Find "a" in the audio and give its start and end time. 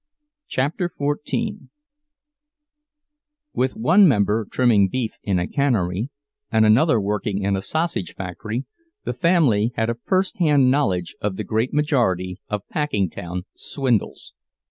5.37-5.45, 7.55-7.61, 9.91-9.95